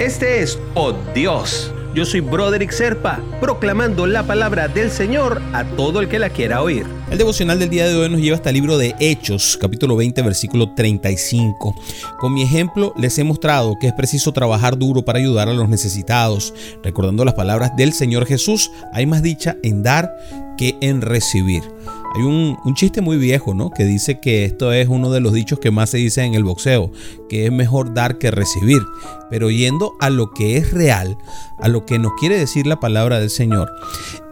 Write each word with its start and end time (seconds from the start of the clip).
Este 0.00 0.40
es 0.40 0.58
Oh 0.74 0.94
Dios. 1.14 1.70
Yo 1.94 2.06
soy 2.06 2.20
Broderick 2.20 2.70
Serpa, 2.70 3.20
proclamando 3.38 4.06
la 4.06 4.22
palabra 4.22 4.66
del 4.66 4.90
Señor 4.90 5.42
a 5.52 5.62
todo 5.62 6.00
el 6.00 6.08
que 6.08 6.18
la 6.18 6.30
quiera 6.30 6.62
oír. 6.62 6.86
El 7.10 7.18
devocional 7.18 7.58
del 7.58 7.68
día 7.68 7.86
de 7.86 7.94
hoy 7.94 8.08
nos 8.08 8.22
lleva 8.22 8.36
hasta 8.36 8.48
el 8.48 8.54
libro 8.54 8.78
de 8.78 8.94
Hechos, 8.98 9.58
capítulo 9.60 9.96
20, 9.96 10.22
versículo 10.22 10.72
35. 10.74 11.74
Con 12.18 12.32
mi 12.32 12.42
ejemplo 12.42 12.94
les 12.96 13.18
he 13.18 13.24
mostrado 13.24 13.76
que 13.78 13.88
es 13.88 13.92
preciso 13.92 14.32
trabajar 14.32 14.78
duro 14.78 15.04
para 15.04 15.18
ayudar 15.18 15.50
a 15.50 15.52
los 15.52 15.68
necesitados. 15.68 16.54
Recordando 16.82 17.22
las 17.26 17.34
palabras 17.34 17.76
del 17.76 17.92
Señor 17.92 18.24
Jesús, 18.24 18.70
hay 18.94 19.04
más 19.04 19.22
dicha 19.22 19.58
en 19.62 19.82
dar 19.82 20.16
que 20.56 20.78
en 20.80 21.02
recibir. 21.02 21.62
Hay 22.14 22.22
un, 22.22 22.56
chiste 22.74 23.00
muy 23.00 23.18
viejo, 23.18 23.54
¿no? 23.54 23.70
Que 23.70 23.84
dice 23.84 24.20
que 24.20 24.44
esto 24.44 24.72
es 24.72 24.88
uno 24.88 25.12
de 25.12 25.20
los 25.20 25.32
dichos 25.32 25.60
que 25.60 25.70
más 25.70 25.90
se 25.90 25.98
dice 25.98 26.24
en 26.24 26.34
el 26.34 26.42
boxeo, 26.42 26.90
que 27.28 27.46
es 27.46 27.52
mejor 27.52 27.94
dar 27.94 28.18
que 28.18 28.32
recibir. 28.32 28.82
Pero 29.30 29.50
yendo 29.50 29.94
a 30.00 30.10
lo 30.10 30.32
que 30.32 30.56
es 30.56 30.72
real, 30.72 31.16
a 31.58 31.68
lo 31.68 31.86
que 31.86 32.00
nos 32.00 32.12
quiere 32.18 32.36
decir 32.36 32.66
la 32.66 32.80
palabra 32.80 33.20
del 33.20 33.30
Señor, 33.30 33.70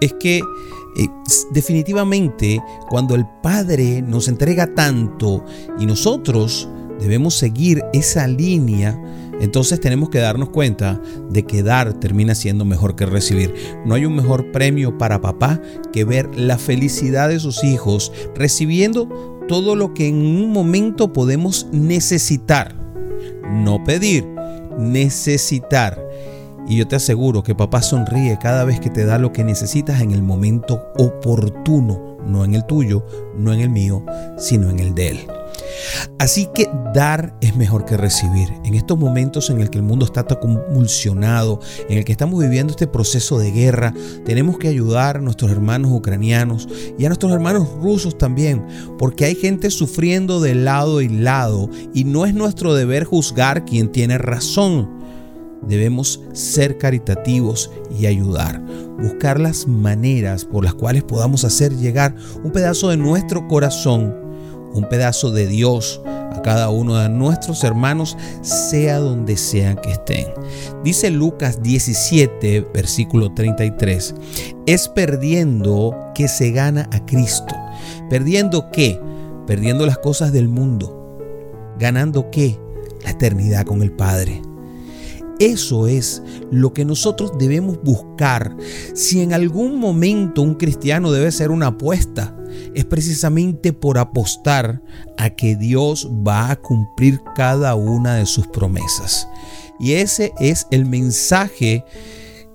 es 0.00 0.12
que 0.14 0.38
eh, 0.38 1.08
definitivamente 1.52 2.60
cuando 2.88 3.14
el 3.14 3.26
Padre 3.42 4.02
nos 4.02 4.26
entrega 4.26 4.74
tanto 4.74 5.44
y 5.78 5.86
nosotros 5.86 6.68
debemos 6.98 7.34
seguir 7.34 7.82
esa 7.92 8.26
línea, 8.26 9.00
entonces 9.40 9.80
tenemos 9.80 10.10
que 10.10 10.18
darnos 10.18 10.50
cuenta 10.50 11.00
de 11.30 11.44
que 11.44 11.62
dar 11.62 11.94
termina 11.94 12.34
siendo 12.34 12.64
mejor 12.64 12.96
que 12.96 13.06
recibir. 13.06 13.54
No 13.84 13.94
hay 13.94 14.04
un 14.04 14.16
mejor 14.16 14.50
premio 14.52 14.98
para 14.98 15.20
papá 15.20 15.60
que 15.92 16.04
ver 16.04 16.28
la 16.36 16.58
felicidad 16.58 17.28
de 17.28 17.38
sus 17.38 17.62
hijos 17.64 18.12
recibiendo 18.34 19.08
todo 19.48 19.76
lo 19.76 19.94
que 19.94 20.08
en 20.08 20.16
un 20.16 20.52
momento 20.52 21.12
podemos 21.12 21.66
necesitar. 21.72 22.74
No 23.50 23.82
pedir, 23.84 24.26
necesitar. 24.78 26.06
Y 26.68 26.76
yo 26.76 26.86
te 26.86 26.96
aseguro 26.96 27.42
que 27.42 27.54
papá 27.54 27.80
sonríe 27.80 28.38
cada 28.40 28.64
vez 28.64 28.78
que 28.78 28.90
te 28.90 29.06
da 29.06 29.18
lo 29.18 29.32
que 29.32 29.42
necesitas 29.42 30.02
en 30.02 30.10
el 30.10 30.22
momento 30.22 30.82
oportuno, 30.98 32.18
no 32.26 32.44
en 32.44 32.54
el 32.54 32.66
tuyo, 32.66 33.06
no 33.36 33.54
en 33.54 33.60
el 33.60 33.70
mío, 33.70 34.04
sino 34.36 34.68
en 34.68 34.78
el 34.78 34.94
de 34.94 35.08
él. 35.08 35.37
Así 36.18 36.48
que 36.54 36.68
dar 36.94 37.36
es 37.40 37.56
mejor 37.56 37.84
que 37.84 37.96
recibir. 37.96 38.48
En 38.64 38.74
estos 38.74 38.98
momentos 38.98 39.50
en 39.50 39.60
el 39.60 39.70
que 39.70 39.78
el 39.78 39.84
mundo 39.84 40.04
está 40.04 40.24
tan 40.24 40.38
convulsionado, 40.38 41.60
en 41.88 41.98
el 41.98 42.04
que 42.04 42.12
estamos 42.12 42.40
viviendo 42.40 42.72
este 42.72 42.86
proceso 42.86 43.38
de 43.38 43.50
guerra, 43.50 43.94
tenemos 44.24 44.58
que 44.58 44.68
ayudar 44.68 45.16
a 45.16 45.20
nuestros 45.20 45.50
hermanos 45.50 45.90
ucranianos 45.92 46.68
y 46.98 47.04
a 47.04 47.08
nuestros 47.08 47.32
hermanos 47.32 47.68
rusos 47.80 48.18
también, 48.18 48.66
porque 48.98 49.24
hay 49.24 49.34
gente 49.34 49.70
sufriendo 49.70 50.40
de 50.40 50.54
lado 50.54 51.00
y 51.00 51.08
lado 51.08 51.70
y 51.94 52.04
no 52.04 52.26
es 52.26 52.34
nuestro 52.34 52.74
deber 52.74 53.04
juzgar 53.04 53.64
quién 53.64 53.90
tiene 53.92 54.18
razón. 54.18 54.98
Debemos 55.66 56.20
ser 56.32 56.78
caritativos 56.78 57.70
y 57.98 58.06
ayudar, 58.06 58.62
buscar 59.00 59.40
las 59.40 59.66
maneras 59.66 60.44
por 60.44 60.64
las 60.64 60.74
cuales 60.74 61.02
podamos 61.02 61.44
hacer 61.44 61.76
llegar 61.76 62.14
un 62.44 62.52
pedazo 62.52 62.90
de 62.90 62.96
nuestro 62.96 63.46
corazón 63.48 64.27
un 64.72 64.88
pedazo 64.88 65.30
de 65.30 65.46
Dios 65.46 66.00
a 66.06 66.42
cada 66.42 66.68
uno 66.70 66.96
de 66.96 67.08
nuestros 67.08 67.64
hermanos, 67.64 68.16
sea 68.42 68.98
donde 68.98 69.36
sea 69.36 69.76
que 69.76 69.92
estén. 69.92 70.26
Dice 70.84 71.10
Lucas 71.10 71.62
17, 71.62 72.66
versículo 72.72 73.32
33, 73.34 74.14
es 74.66 74.88
perdiendo 74.88 75.96
que 76.14 76.28
se 76.28 76.50
gana 76.50 76.88
a 76.92 77.04
Cristo. 77.06 77.54
¿Perdiendo 78.10 78.70
qué? 78.70 79.00
Perdiendo 79.46 79.86
las 79.86 79.98
cosas 79.98 80.32
del 80.32 80.48
mundo. 80.48 81.18
¿Ganando 81.78 82.30
qué? 82.30 82.58
La 83.04 83.10
eternidad 83.10 83.64
con 83.64 83.82
el 83.82 83.92
Padre. 83.92 84.42
Eso 85.38 85.86
es 85.86 86.22
lo 86.50 86.72
que 86.72 86.84
nosotros 86.84 87.32
debemos 87.38 87.80
buscar. 87.82 88.56
Si 88.94 89.22
en 89.22 89.32
algún 89.32 89.78
momento 89.78 90.42
un 90.42 90.54
cristiano 90.54 91.12
debe 91.12 91.30
ser 91.30 91.50
una 91.50 91.68
apuesta, 91.68 92.36
es 92.74 92.84
precisamente 92.84 93.72
por 93.72 93.98
apostar 93.98 94.82
a 95.16 95.30
que 95.30 95.54
Dios 95.54 96.10
va 96.26 96.50
a 96.50 96.56
cumplir 96.56 97.20
cada 97.36 97.74
una 97.76 98.14
de 98.14 98.26
sus 98.26 98.48
promesas. 98.48 99.28
Y 99.78 99.92
ese 99.92 100.32
es 100.40 100.66
el 100.72 100.86
mensaje 100.86 101.84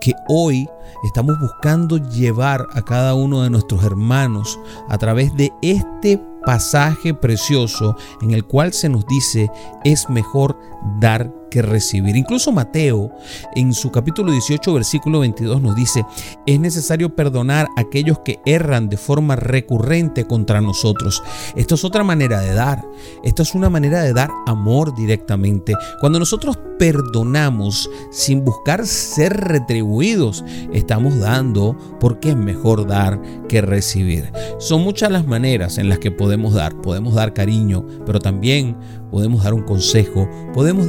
que 0.00 0.12
hoy 0.28 0.68
estamos 1.04 1.38
buscando 1.40 1.96
llevar 1.96 2.66
a 2.72 2.82
cada 2.82 3.14
uno 3.14 3.42
de 3.42 3.50
nuestros 3.50 3.82
hermanos 3.84 4.58
a 4.88 4.98
través 4.98 5.34
de 5.36 5.52
este 5.62 6.22
pasaje 6.44 7.14
precioso 7.14 7.96
en 8.22 8.30
el 8.30 8.44
cual 8.44 8.72
se 8.72 8.88
nos 8.88 9.06
dice 9.06 9.50
es 9.84 10.08
mejor 10.08 10.58
dar 11.00 11.32
que 11.50 11.62
recibir. 11.62 12.16
Incluso 12.16 12.52
Mateo 12.52 13.10
en 13.54 13.72
su 13.72 13.90
capítulo 13.90 14.32
18 14.32 14.74
versículo 14.74 15.20
22 15.20 15.60
nos 15.62 15.76
dice, 15.76 16.04
es 16.46 16.60
necesario 16.60 17.14
perdonar 17.14 17.68
a 17.76 17.80
aquellos 17.80 18.20
que 18.20 18.40
erran 18.44 18.88
de 18.88 18.96
forma 18.96 19.36
recurrente 19.36 20.26
contra 20.26 20.60
nosotros. 20.60 21.22
Esto 21.56 21.74
es 21.74 21.84
otra 21.84 22.04
manera 22.04 22.40
de 22.40 22.54
dar. 22.54 22.84
Esto 23.22 23.42
es 23.42 23.54
una 23.54 23.70
manera 23.70 24.02
de 24.02 24.12
dar 24.12 24.30
amor 24.46 24.94
directamente. 24.94 25.74
Cuando 26.00 26.18
nosotros 26.18 26.58
perdonamos 26.78 27.90
sin 28.10 28.44
buscar 28.44 28.86
ser 28.86 29.36
retribuidos, 29.36 30.44
estamos 30.72 31.18
dando 31.18 31.76
porque 32.00 32.30
es 32.30 32.36
mejor 32.36 32.86
dar 32.86 33.20
que 33.48 33.60
recibir. 33.60 34.30
Son 34.58 34.82
muchas 34.82 35.10
las 35.10 35.26
maneras 35.26 35.78
en 35.78 35.88
las 35.88 35.98
que 35.98 36.10
podemos 36.10 36.54
dar. 36.54 36.80
Podemos 36.80 37.14
dar 37.14 37.34
cariño, 37.34 37.84
pero 38.06 38.20
también 38.20 38.76
podemos 39.10 39.42
dar 39.42 39.54
un 39.54 39.62
consejo, 39.62 40.28
podemos 40.52 40.86